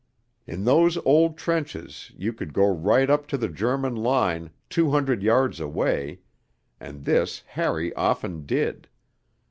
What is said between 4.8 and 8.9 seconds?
hundred yards away, and this Harry often did.